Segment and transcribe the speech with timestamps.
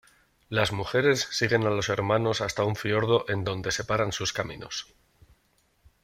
[0.49, 4.95] Las mujeres siguen a los hermanos hasta un fiordo en donde separan sus caminos.